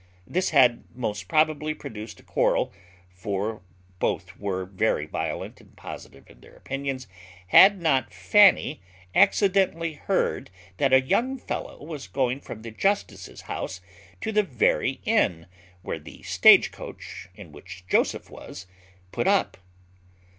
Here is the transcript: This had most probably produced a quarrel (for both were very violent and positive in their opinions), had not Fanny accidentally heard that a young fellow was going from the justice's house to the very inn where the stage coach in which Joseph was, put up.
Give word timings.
This 0.25 0.49
had 0.49 0.83
most 0.95 1.27
probably 1.27 1.75
produced 1.75 2.19
a 2.19 2.23
quarrel 2.23 2.73
(for 3.13 3.61
both 3.99 4.35
were 4.39 4.65
very 4.65 5.05
violent 5.05 5.61
and 5.61 5.77
positive 5.77 6.27
in 6.27 6.41
their 6.41 6.55
opinions), 6.55 7.05
had 7.49 7.79
not 7.79 8.11
Fanny 8.11 8.81
accidentally 9.13 9.93
heard 9.93 10.49
that 10.77 10.91
a 10.91 11.01
young 11.03 11.37
fellow 11.37 11.83
was 11.83 12.07
going 12.07 12.41
from 12.41 12.63
the 12.63 12.71
justice's 12.71 13.41
house 13.41 13.79
to 14.21 14.31
the 14.31 14.41
very 14.41 15.01
inn 15.05 15.45
where 15.83 15.99
the 15.99 16.23
stage 16.23 16.71
coach 16.71 17.29
in 17.35 17.51
which 17.51 17.85
Joseph 17.87 18.27
was, 18.31 18.65
put 19.11 19.27
up. 19.27 19.55